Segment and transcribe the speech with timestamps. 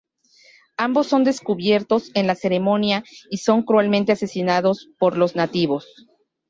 [0.77, 6.07] Ambos son descubiertos en la ceremonia y son cruelmente asesinados por los nativos.